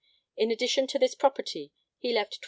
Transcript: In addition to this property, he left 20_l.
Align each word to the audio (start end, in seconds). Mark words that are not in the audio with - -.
In 0.35 0.49
addition 0.49 0.87
to 0.87 0.97
this 0.97 1.13
property, 1.13 1.71
he 1.99 2.11
left 2.11 2.37
20_l. 2.39 2.39